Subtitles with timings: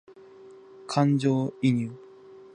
[0.87, 1.93] 感情移入